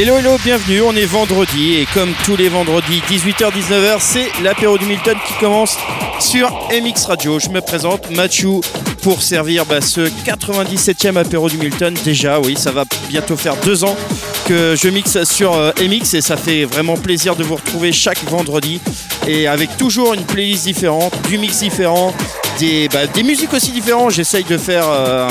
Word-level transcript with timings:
Hello 0.00 0.16
hello, 0.16 0.36
bienvenue, 0.44 0.80
on 0.82 0.92
est 0.92 1.06
vendredi 1.06 1.74
et 1.74 1.86
comme 1.92 2.12
tous 2.24 2.36
les 2.36 2.48
vendredis 2.48 3.02
18h-19h 3.10 3.96
c'est 3.98 4.30
l'apéro 4.44 4.78
du 4.78 4.84
Milton 4.84 5.16
qui 5.26 5.34
commence 5.40 5.76
sur 6.20 6.52
MX 6.70 7.06
Radio. 7.06 7.40
Je 7.40 7.48
me 7.48 7.60
présente 7.60 8.08
Mathieu 8.12 8.60
pour 9.02 9.22
servir 9.22 9.66
bah, 9.66 9.80
ce 9.80 10.02
97e 10.02 11.16
apéro 11.16 11.48
du 11.48 11.58
Milton. 11.58 11.92
Déjà 12.04 12.38
oui 12.38 12.54
ça 12.56 12.70
va 12.70 12.84
bientôt 13.08 13.36
faire 13.36 13.56
deux 13.56 13.82
ans 13.82 13.96
que 14.46 14.76
je 14.76 14.88
mixe 14.88 15.24
sur 15.24 15.54
euh, 15.54 15.72
MX 15.80 16.14
et 16.14 16.20
ça 16.20 16.36
fait 16.36 16.64
vraiment 16.64 16.96
plaisir 16.96 17.34
de 17.34 17.42
vous 17.42 17.56
retrouver 17.56 17.90
chaque 17.90 18.22
vendredi 18.22 18.80
et 19.26 19.48
avec 19.48 19.76
toujours 19.78 20.14
une 20.14 20.22
playlist 20.22 20.62
différente, 20.62 21.12
du 21.28 21.38
mix 21.38 21.58
différent, 21.58 22.14
des, 22.60 22.88
bah, 22.88 23.00
musiques 23.24 23.52
aussi 23.52 23.72
différentes. 23.72 24.12
J'essaye 24.12 24.44
de 24.44 24.58
faire... 24.58 24.84
Euh, 24.88 25.28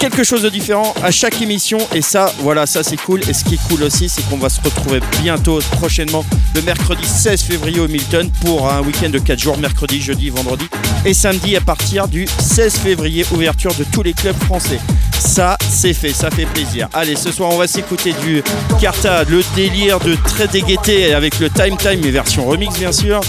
quelque 0.00 0.24
chose 0.24 0.42
de 0.42 0.48
différent 0.48 0.94
à 1.02 1.10
chaque 1.10 1.42
émission. 1.42 1.78
Et 1.94 2.00
ça 2.00 2.32
voilà 2.38 2.66
ça 2.66 2.82
c'est 2.82 2.96
cool. 2.96 3.20
Et 3.28 3.34
ce 3.34 3.44
qui 3.44 3.54
est 3.54 3.68
cool 3.68 3.82
aussi 3.82 4.08
c'est 4.08 4.26
qu'on 4.28 4.38
va 4.38 4.48
se 4.48 4.60
retrouver 4.62 5.00
bientôt 5.20 5.58
prochainement 5.72 6.24
le 6.54 6.62
mercredi 6.62 7.04
16 7.04 7.42
février 7.42 7.80
au 7.80 7.86
Milton 7.86 8.30
pour 8.40 8.72
un 8.72 8.80
week-end 8.80 9.10
de 9.10 9.18
4 9.18 9.38
jours 9.38 9.58
mercredi 9.58 10.00
jeudi 10.00 10.30
vendredi 10.30 10.66
et 11.04 11.12
samedi 11.12 11.54
à 11.54 11.60
partir 11.60 12.08
du 12.08 12.26
16 12.26 12.76
février. 12.78 13.26
Ouverture 13.32 13.74
de 13.74 13.84
tous 13.84 14.02
les 14.02 14.14
clubs 14.14 14.36
français. 14.44 14.80
Ça 15.18 15.56
c'est 15.68 15.92
fait 15.92 16.14
ça 16.14 16.30
fait 16.30 16.46
plaisir. 16.46 16.88
Allez 16.94 17.14
ce 17.14 17.30
soir 17.30 17.50
on 17.52 17.58
va 17.58 17.66
s'écouter 17.66 18.14
du 18.24 18.42
Carta 18.80 19.24
le 19.24 19.42
délire 19.54 20.00
de 20.00 20.14
très 20.14 20.48
dégaité 20.48 21.12
avec 21.12 21.38
le 21.38 21.50
Time 21.50 21.76
Time 21.76 22.00
et 22.04 22.10
version 22.10 22.46
remix 22.46 22.78
bien 22.78 22.92
sûr. 22.92 23.20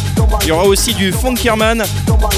Il 0.43 0.47
y 0.47 0.51
aura 0.51 0.65
aussi 0.65 0.93
du 0.93 1.11
Funkerman 1.11 1.83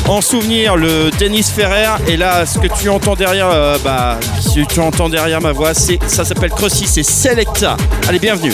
en 0.08 0.21
souvenir 0.21 0.75
le 0.75 1.11
Dennis 1.19 1.52
Ferrer. 1.55 2.02
Et 2.08 2.17
là 2.17 2.47
ce 2.47 2.58
que 2.58 2.67
tu 2.67 2.89
entends 2.89 3.15
derrière 3.15 3.49
euh, 3.52 3.77
bah 3.83 4.17
si 4.39 4.66
tu 4.67 4.79
entends 4.79 5.09
derrière 5.09 5.41
ma 5.41 5.52
voix, 5.52 5.73
ça 5.73 6.25
s'appelle 6.25 6.52
Crossy, 6.52 6.88
c'est 6.88 7.03
Selecta. 7.03 7.77
Allez, 8.07 8.19
bienvenue. 8.19 8.53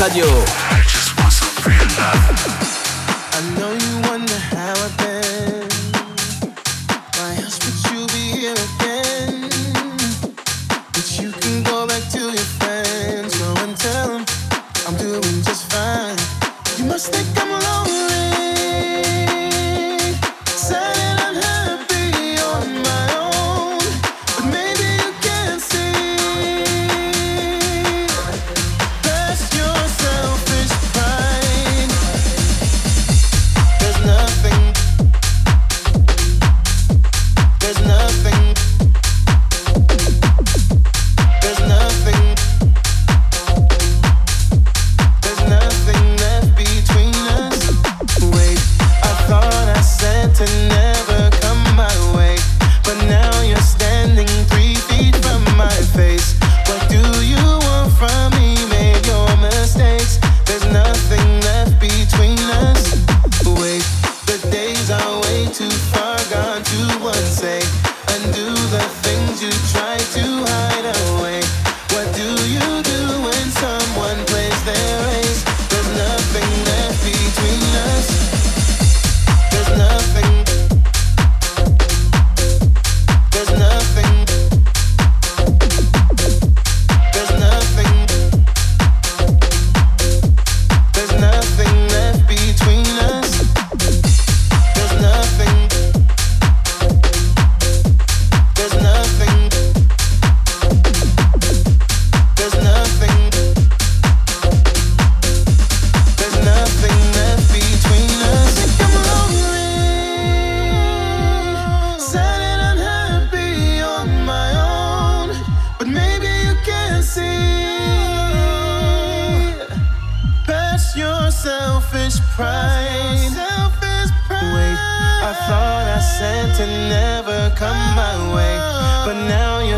Radio. 0.00 0.37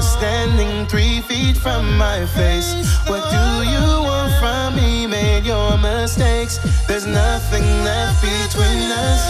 you're 0.00 0.08
standing 0.08 0.86
three 0.86 1.20
feet 1.20 1.56
from 1.56 1.98
my 1.98 2.24
face. 2.24 2.72
What 3.06 3.22
do 3.36 3.44
you 3.68 3.86
want 4.08 4.32
from 4.40 4.76
me? 4.76 5.06
Made 5.06 5.44
your 5.44 5.76
mistakes. 5.76 6.58
There's 6.88 7.06
nothing 7.06 7.66
left 7.84 8.22
between 8.22 8.88
us. 9.08 9.22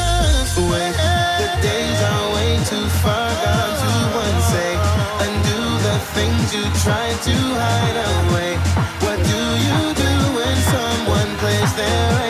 Wait, 0.71 0.95
the 1.43 1.51
days 1.67 1.99
are 2.13 2.27
way 2.35 2.53
too 2.71 2.87
far 3.03 3.31
gone 3.45 3.75
to 3.83 3.93
unsay. 4.25 4.75
Undo 5.27 5.61
the 5.89 5.99
things 6.15 6.55
you 6.55 6.65
tried 6.85 7.19
to 7.29 7.37
hide 7.63 7.99
away. 8.15 8.53
What 9.05 9.19
do 9.33 9.41
you 9.67 9.81
do 10.05 10.13
when 10.37 10.57
someone 10.75 11.31
plays 11.39 11.73
their 11.75 12.30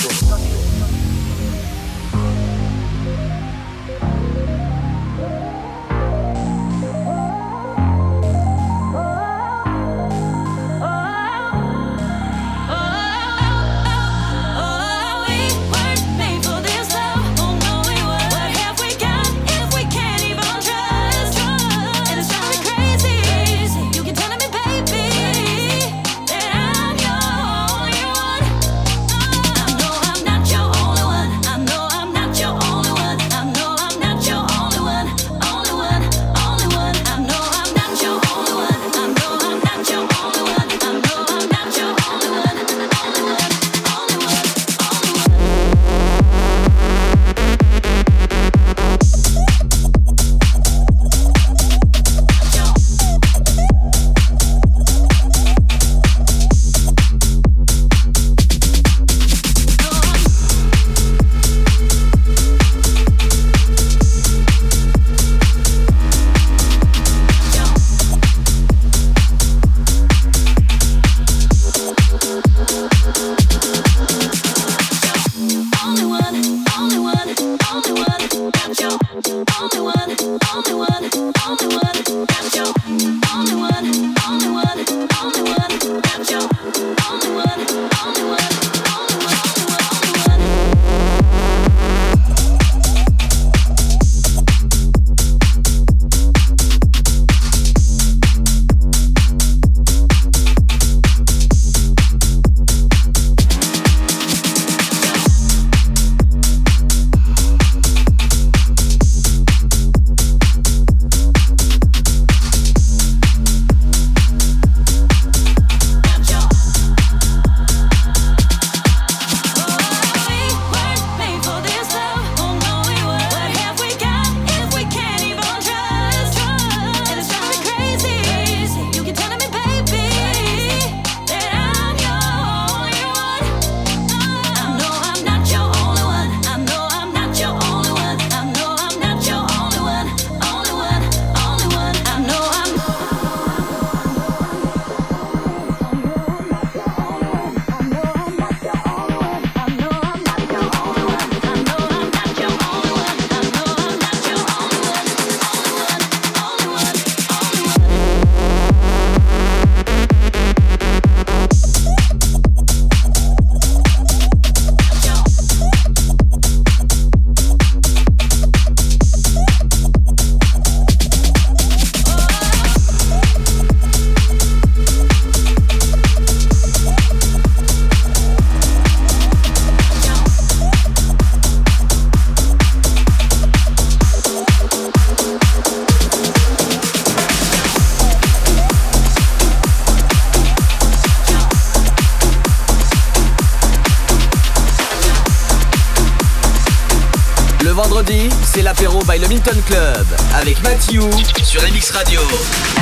avec 200.51 200.63
Mathieu 200.63 201.01
sur 201.43 201.61
MX 201.61 201.91
Radio. 201.91 202.19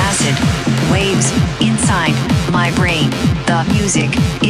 Acid 0.08 0.34
waves 0.90 1.30
inside 1.60 2.14
my 2.50 2.70
brain. 2.72 3.10
The 3.46 3.64
music 3.74 4.10
is 4.42 4.49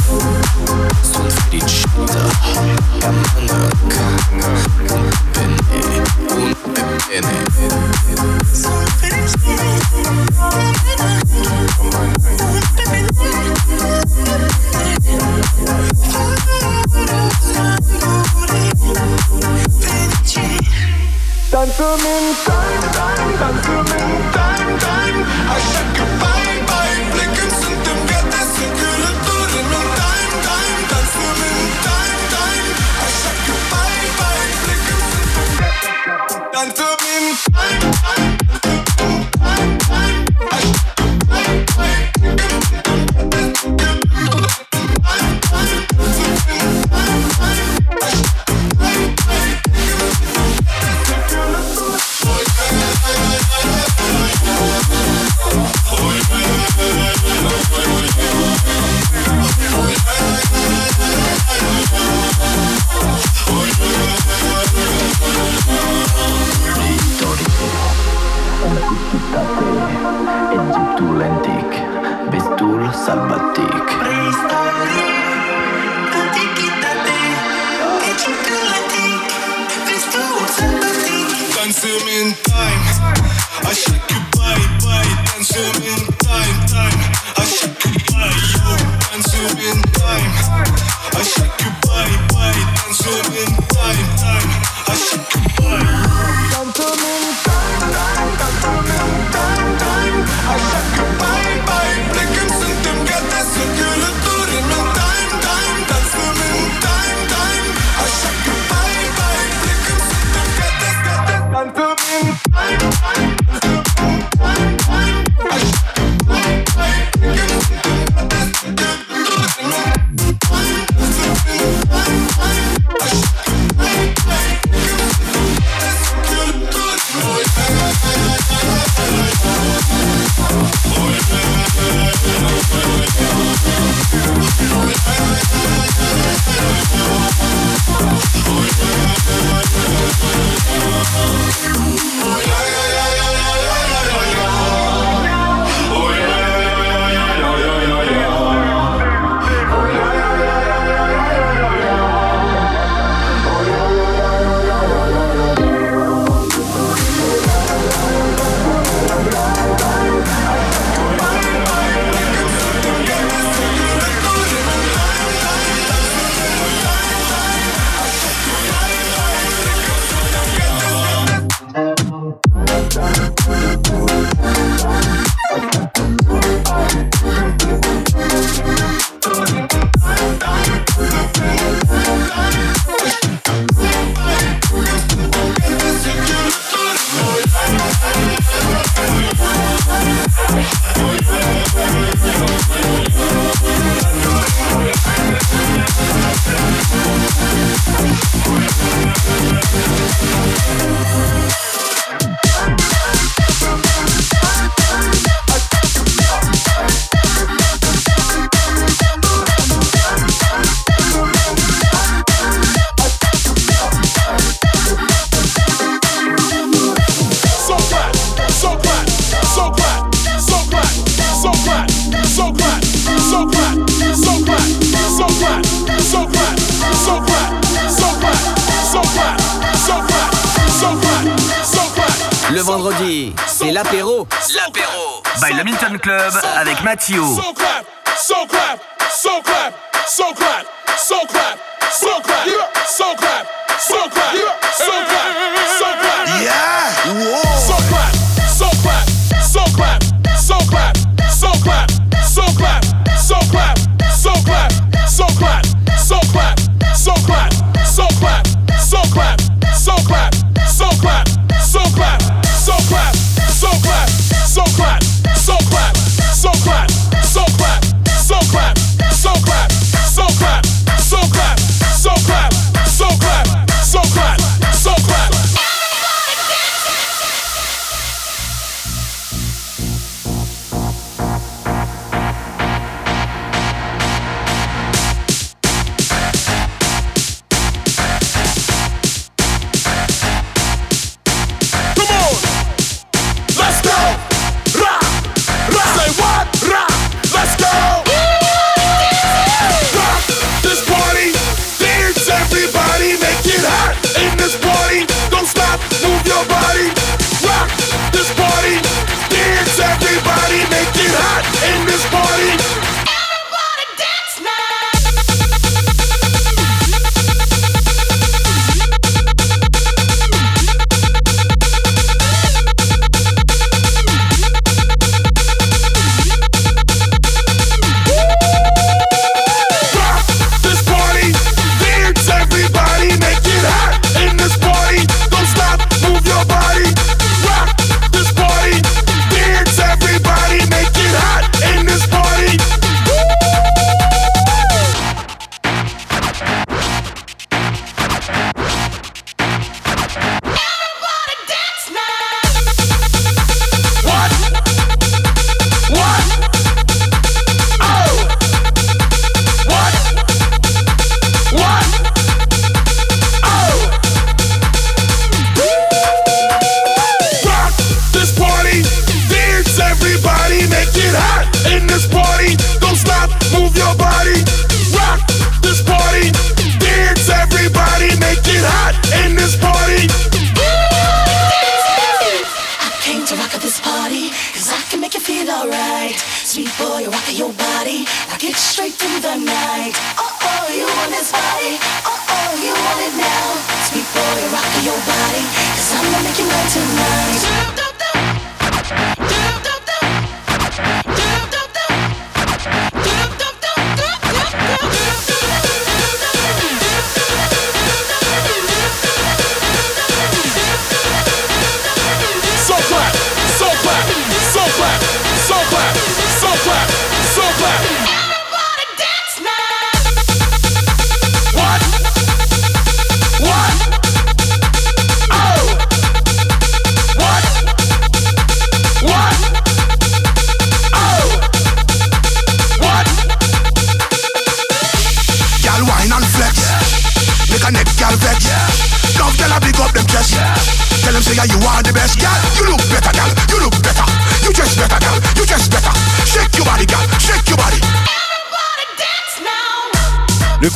Mathieu. 236.91 237.23
So 237.35 237.60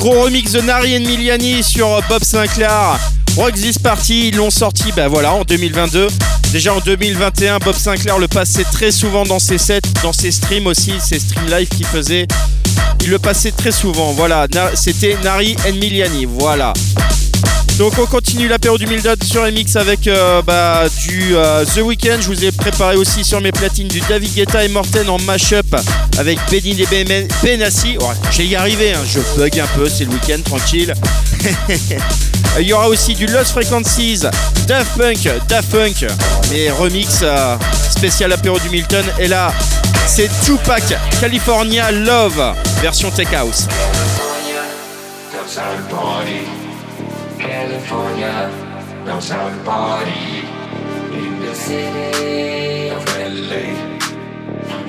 Gros 0.05 0.21
remix 0.21 0.51
de 0.51 0.61
Nari 0.61 0.93
et 0.93 0.99
Miliani 0.99 1.63
sur 1.63 1.99
Bob 2.07 2.23
Sinclair. 2.23 2.99
Rock 3.37 3.55
This 3.55 3.79
Party, 3.79 4.27
ils 4.27 4.35
l'ont 4.35 4.51
sorti 4.51 4.91
ben 4.95 5.07
voilà, 5.07 5.33
en 5.33 5.41
2022. 5.41 6.09
Déjà 6.51 6.75
en 6.75 6.79
2021, 6.79 7.57
Bob 7.57 7.73
Sinclair 7.73 8.19
le 8.19 8.27
passait 8.27 8.65
très 8.65 8.91
souvent 8.91 9.23
dans 9.23 9.39
ses 9.39 9.57
sets, 9.57 9.81
dans 10.03 10.13
ses 10.13 10.31
streams 10.31 10.67
aussi, 10.67 10.93
ses 10.99 11.17
streams 11.17 11.49
live 11.49 11.67
qu'il 11.69 11.87
faisait. 11.87 12.27
Il 13.01 13.09
le 13.09 13.17
passait 13.17 13.49
très 13.49 13.71
souvent, 13.71 14.11
voilà. 14.11 14.45
C'était 14.75 15.17
Nari 15.23 15.55
et 15.67 15.71
Miliani, 15.71 16.25
voilà. 16.25 16.73
Donc 17.77 17.99
on 17.99 18.05
continue 18.05 18.47
l'apéro 18.47 18.77
du 18.77 18.87
Mildad 18.87 19.21
sur 19.21 19.43
MX 19.43 19.75
avec 19.75 20.07
euh, 20.07 20.41
bah, 20.41 20.83
du 21.07 21.35
euh, 21.35 21.65
The 21.65 21.81
Weeknd. 21.81 22.21
Je 22.21 22.27
vous 22.27 22.45
ai 22.45 22.51
préparé 22.53 22.95
aussi 22.95 23.25
sur 23.25 23.41
mes 23.41 23.51
platines 23.51 23.89
du 23.89 23.99
David 24.01 24.33
Guetta 24.33 24.63
et 24.63 24.69
Morten 24.69 25.09
en 25.09 25.19
mashup 25.19 25.75
avec 26.17 26.39
Bedin 26.49 26.77
et 26.91 27.27
Benassi. 27.43 27.97
Oh, 27.99 28.05
J'ai 28.31 28.45
y 28.45 28.55
arrivé, 28.55 28.93
hein. 28.93 29.01
je 29.05 29.19
bug 29.37 29.59
un 29.59 29.67
peu, 29.75 29.89
c'est 29.89 30.05
le 30.05 30.11
week-end, 30.11 30.41
tranquille. 30.45 30.93
Il 32.59 32.65
y 32.65 32.71
aura 32.71 32.87
aussi 32.87 33.13
du 33.13 33.25
Lost 33.25 33.51
Frequencies, 33.51 34.21
Daft 34.67 34.97
Punk, 34.97 35.29
Daft 35.49 35.69
Punk, 35.69 36.05
mais 36.51 36.71
remix 36.71 37.19
euh, 37.23 37.57
spécial 37.89 38.31
apéro 38.31 38.57
du 38.59 38.69
Milton. 38.69 39.03
Et 39.19 39.27
là, 39.27 39.51
c'est 40.07 40.29
Tupac 40.45 40.83
California 41.19 41.91
Love, 41.91 42.55
version 42.81 43.11
Tech 43.11 43.33
House. 43.33 43.67
have 48.25 49.05
no 49.05 49.19
shower 49.19 49.55
party 49.63 50.39
in 51.13 51.39
the 51.41 51.53
city 51.53 52.89
of 52.89 53.05
LA. 53.17 53.65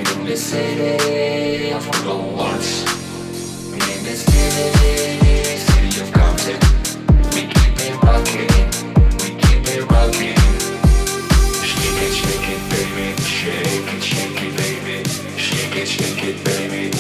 In 0.03 0.25
the 0.25 0.37
city 0.37 1.71
of 1.71 1.85
Glowworks. 1.97 2.73
In 3.73 4.05
the 4.05 4.17
city, 4.17 5.59
city 5.67 6.01
of 6.01 6.13
Compton. 6.13 6.59
We 7.35 7.43
keep 7.55 7.77
it 7.87 7.95
rocking, 8.03 8.55
we 9.21 9.29
keep 9.43 9.65
it 9.75 9.83
rocking. 9.91 10.41
Shake 11.63 12.01
it, 12.07 12.13
shake 12.21 12.49
it, 12.55 12.63
baby. 12.71 13.07
Shake 13.23 13.95
it, 13.95 14.03
shake 14.03 14.43
it, 14.47 14.57
baby. 14.57 15.09
Shake 15.37 15.77
it, 15.77 15.87
shake 15.87 16.25
it, 16.25 16.45
baby. 16.45 16.96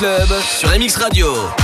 Club 0.00 0.32
sur 0.40 0.70
MX 0.70 0.96
Radio. 0.96 1.59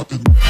popping. 0.00 0.49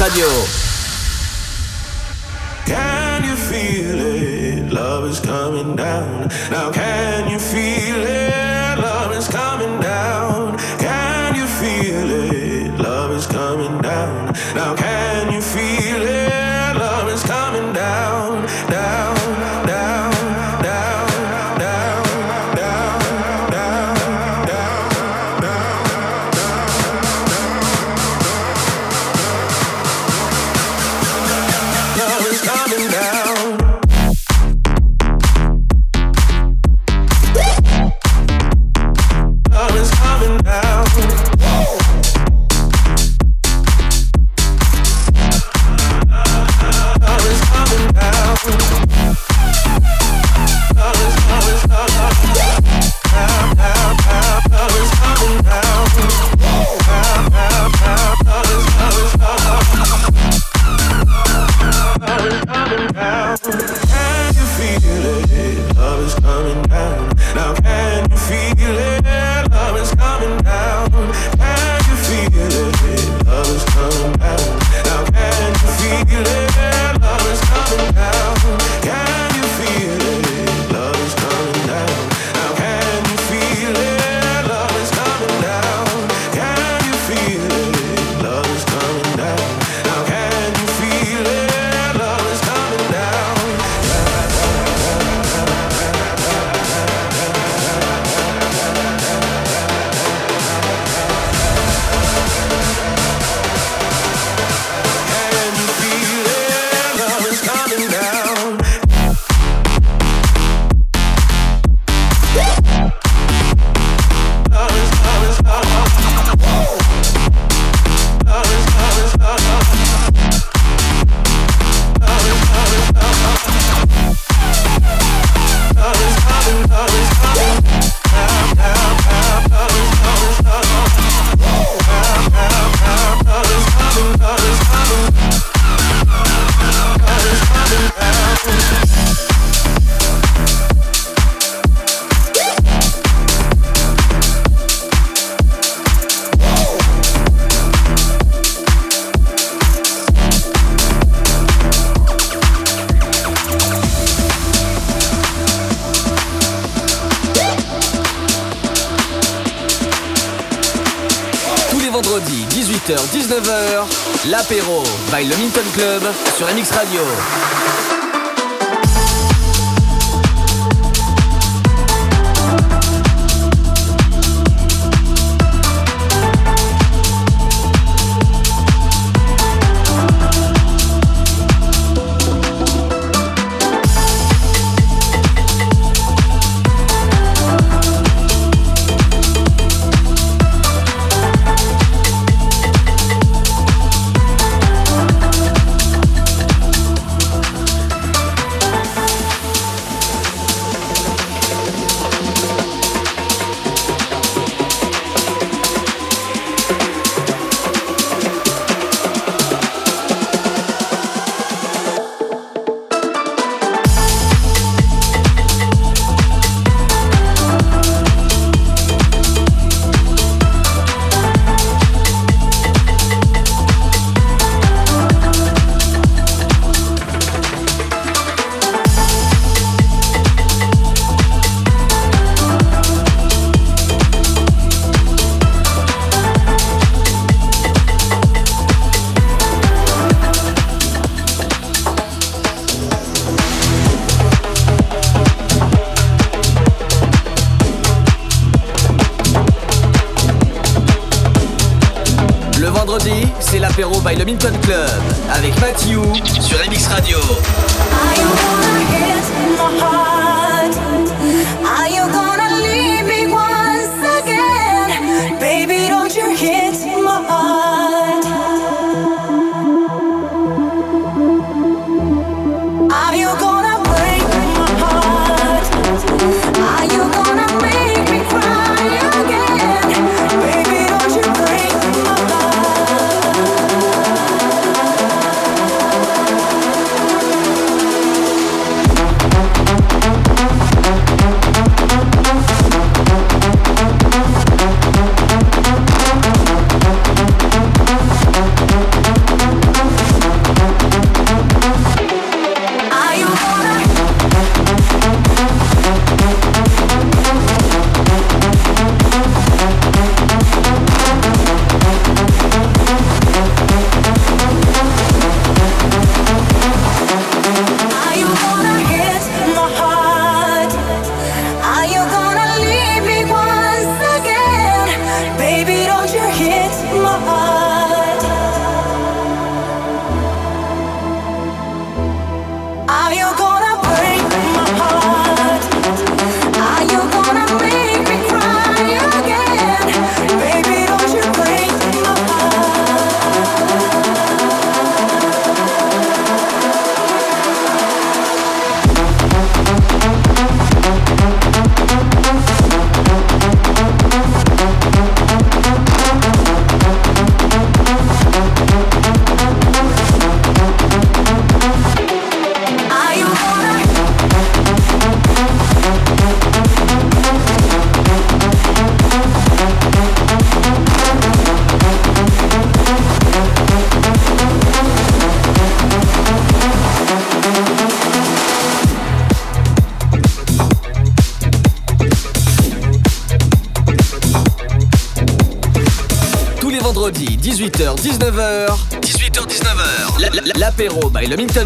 Radio. 0.00 0.57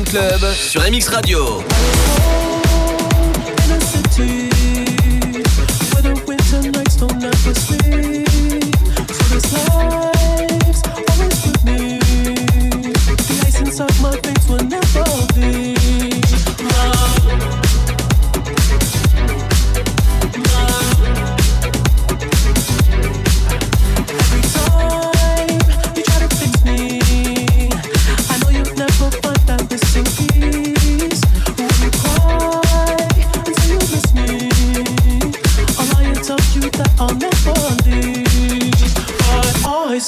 Club 0.00 0.40
sur 0.54 0.80
MX 0.80 1.08
Radio. 1.08 1.71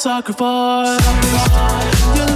sacrifice. 0.04 1.00
Your 2.18 2.33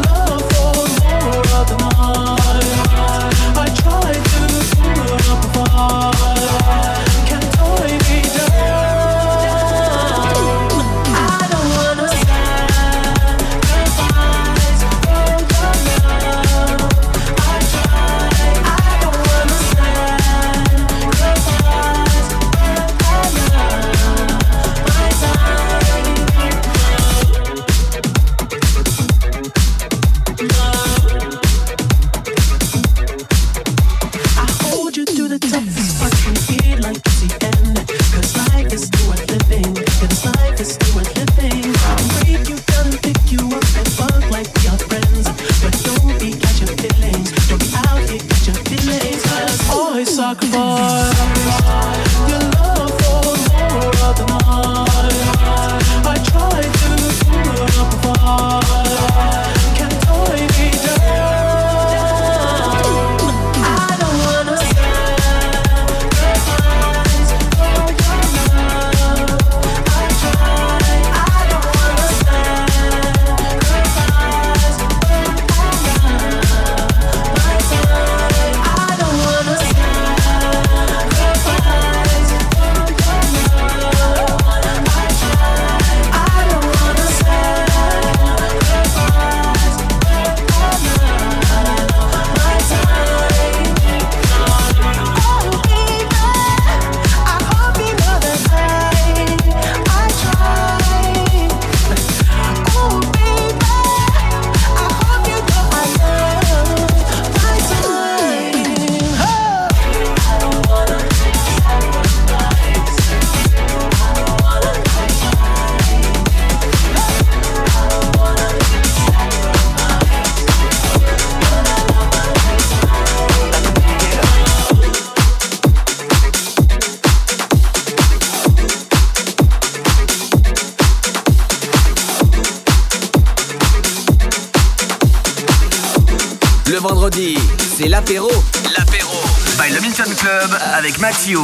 avec 140.78 141.00
Mathieu. 141.00 141.38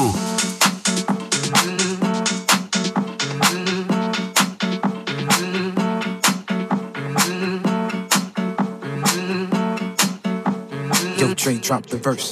Yo, 11.18 11.34
Trey 11.34 11.58
drop 11.58 11.86
the 11.86 11.96
verse. 11.96 12.30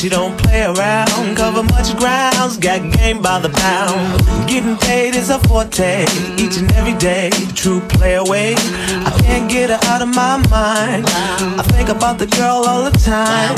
She 0.00 0.08
don't 0.08 0.38
play 0.38 0.62
around. 0.62 1.36
Cover 1.36 1.62
much 1.62 1.94
grounds, 1.98 2.56
got 2.56 2.80
game 2.96 3.20
by 3.20 3.38
the 3.38 3.50
pound. 3.50 4.48
Getting 4.48 4.78
paid 4.78 5.14
is 5.14 5.28
a 5.28 5.38
forte, 5.40 6.04
each 6.38 6.56
and 6.56 6.72
every 6.72 6.94
day. 6.94 7.28
True 7.54 7.80
play 7.80 8.14
away. 8.14 8.54
Can't 9.30 9.48
get 9.48 9.70
her 9.70 9.80
out 9.92 10.02
of 10.02 10.08
my 10.08 10.36
mind. 10.50 11.06
I 11.60 11.62
think 11.74 11.88
about 11.88 12.18
the 12.18 12.26
girl 12.26 12.64
all 12.66 12.82
the 12.90 12.96
time. 12.98 13.54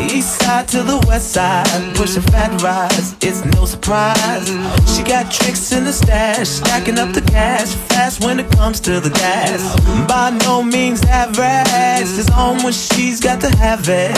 East 0.00 0.40
side 0.40 0.66
to 0.68 0.82
the 0.82 0.98
west 1.06 1.32
side, 1.32 1.94
pushing 1.94 2.22
fat 2.22 2.50
rides, 2.62 3.14
it's 3.20 3.44
no 3.54 3.66
surprise. 3.66 4.48
She 4.92 5.02
got 5.02 5.30
tricks 5.30 5.72
in 5.72 5.84
the 5.84 5.92
stash, 5.92 6.48
stacking 6.48 6.98
up 6.98 7.12
the 7.12 7.20
cash 7.20 7.74
fast 7.90 8.24
when 8.24 8.40
it 8.40 8.50
comes 8.52 8.80
to 8.80 9.00
the 9.00 9.10
gas. 9.10 9.60
By 10.08 10.30
no 10.46 10.62
means 10.62 11.02
average, 11.04 12.08
it's 12.20 12.30
on 12.30 12.62
when 12.62 12.72
she's 12.72 13.20
got 13.20 13.40
to 13.42 13.50
have 13.58 13.84
it. 13.88 14.16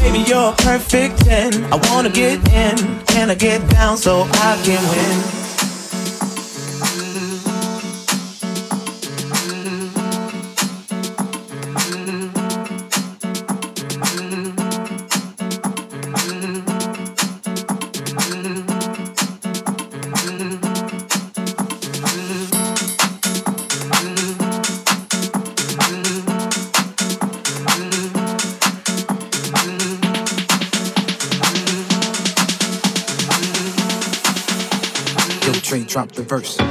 Baby, 0.00 0.20
you're 0.28 0.50
a 0.52 0.56
perfect 0.56 1.18
10. 1.24 1.64
I 1.72 1.76
wanna 1.90 2.10
get 2.10 2.38
in, 2.52 2.76
can 3.06 3.30
I 3.30 3.34
get 3.34 3.68
down 3.70 3.96
so 3.96 4.22
I 4.30 4.52
can 4.64 4.82
win? 4.90 5.35
Verse. 36.26 36.65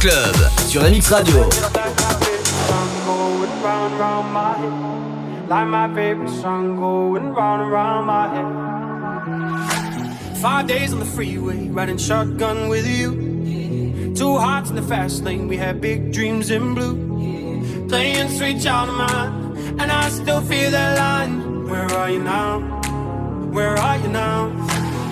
Club 0.00 0.34
sur 0.66 0.80
MX 0.80 1.10
Radio. 1.10 1.42
Five 10.40 10.66
days 10.66 10.94
on 10.94 11.00
the 11.00 11.04
freeway, 11.04 11.68
riding 11.68 11.98
shotgun 11.98 12.70
with 12.70 12.86
you. 12.86 14.14
Two 14.14 14.38
hearts 14.38 14.70
in 14.70 14.76
the 14.76 14.82
fast 14.82 15.22
lane, 15.22 15.46
we 15.48 15.58
had 15.58 15.82
big 15.82 16.12
dreams 16.12 16.50
in 16.50 16.72
blue. 16.74 16.96
Playing 17.86 18.30
sweet 18.30 18.62
child 18.62 18.88
of 18.88 18.96
mine, 18.96 19.78
and 19.78 19.92
I 19.92 20.08
still 20.08 20.40
feel 20.40 20.70
that 20.70 20.96
line. 20.96 21.68
Where 21.68 21.92
are 21.92 22.08
you 22.08 22.22
now? 22.22 22.60
Where 23.52 23.76
are 23.76 23.98
you 23.98 24.08
now? 24.08 24.48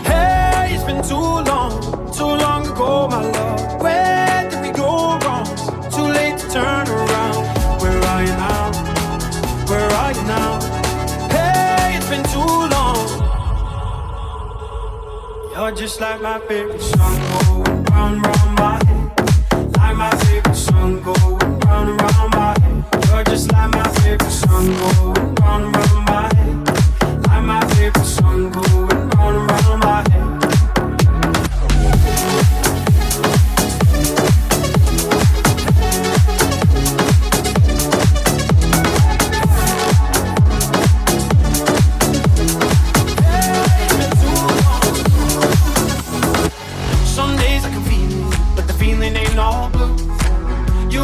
Hey, 0.05 0.73
it's 0.73 0.85
been 0.85 1.03
too 1.03 1.43
long, 1.45 1.79
too 2.11 2.25
long 2.25 2.67
ago, 2.67 3.07
my 3.09 3.21
love. 3.21 3.83
Where 3.83 4.19
turn 6.51 6.89
around. 6.89 7.45
Where 7.81 8.01
are 8.13 8.23
you 8.23 8.35
now? 8.47 8.73
Where 9.69 9.91
are 10.01 10.13
you 10.13 10.23
now? 10.23 10.61
Hey, 11.29 11.97
it's 11.97 12.09
been 12.09 12.25
too 12.25 12.55
long. 12.75 13.07
You're 15.53 15.73
just 15.77 16.01
like 16.01 16.21
my 16.23 16.39
favorite 16.41 16.81
song 16.81 17.19
going 17.29 17.85
round, 17.85 18.25
round 18.25 18.48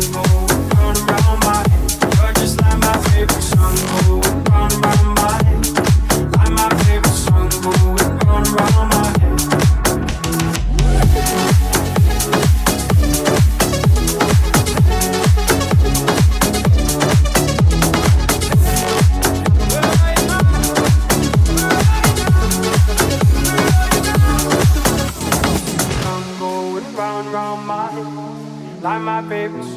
jungle. 0.00 0.46
You're 2.22 2.32
just 2.34 2.60
like 2.60 2.78
my 2.78 2.96
favorite 3.08 3.42
song. 3.42 4.27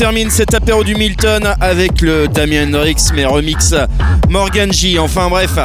Termine 0.00 0.30
cet 0.30 0.54
apéro 0.54 0.82
du 0.82 0.94
Milton 0.94 1.54
avec 1.60 2.00
le 2.00 2.26
Damien 2.26 2.70
Rix 2.80 3.10
mais 3.14 3.26
remix 3.26 3.74
Morgan 4.30 4.72
J. 4.72 4.98
Enfin 4.98 5.28
bref, 5.28 5.58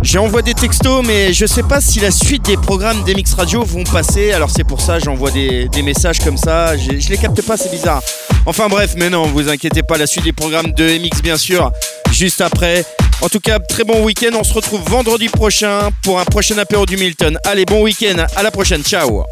j'envoie 0.00 0.40
des 0.40 0.54
textos 0.54 1.04
mais 1.06 1.34
je 1.34 1.44
sais 1.44 1.62
pas 1.62 1.82
si 1.82 2.00
la 2.00 2.10
suite 2.10 2.46
des 2.46 2.56
programmes 2.56 3.04
d'MX 3.04 3.34
Radio 3.36 3.62
vont 3.64 3.84
passer. 3.84 4.32
Alors 4.32 4.48
c'est 4.48 4.64
pour 4.64 4.80
ça 4.80 4.98
j'envoie 4.98 5.30
des, 5.30 5.68
des 5.68 5.82
messages 5.82 6.20
comme 6.20 6.38
ça. 6.38 6.74
Je, 6.78 6.98
je 6.98 7.10
les 7.10 7.18
capte 7.18 7.42
pas, 7.42 7.58
c'est 7.58 7.70
bizarre. 7.70 8.00
Enfin 8.46 8.68
bref, 8.68 8.94
mais 8.96 9.10
non, 9.10 9.24
vous 9.26 9.46
inquiétez 9.50 9.82
pas, 9.82 9.98
la 9.98 10.06
suite 10.06 10.24
des 10.24 10.32
programmes 10.32 10.72
de 10.72 10.98
MX 10.98 11.20
bien 11.22 11.36
sûr, 11.36 11.70
juste 12.12 12.40
après. 12.40 12.82
En 13.20 13.28
tout 13.28 13.40
cas, 13.40 13.58
très 13.58 13.84
bon 13.84 14.02
week-end. 14.02 14.34
On 14.40 14.44
se 14.44 14.54
retrouve 14.54 14.80
vendredi 14.88 15.28
prochain 15.28 15.90
pour 16.02 16.18
un 16.18 16.24
prochain 16.24 16.56
apéro 16.56 16.86
du 16.86 16.96
Milton. 16.96 17.38
Allez, 17.44 17.66
bon 17.66 17.82
week-end. 17.82 18.24
À 18.36 18.42
la 18.42 18.50
prochaine. 18.50 18.82
Ciao. 18.82 19.26